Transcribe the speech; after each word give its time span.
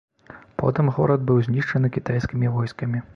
Потым 0.61 0.87
горад 0.95 1.27
быў 1.27 1.43
знішчаны 1.49 1.91
кітайскімі 1.99 2.53
войскамі. 2.57 3.03